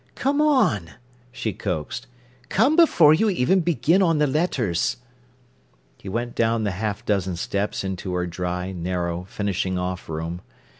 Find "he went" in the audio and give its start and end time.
5.99-6.33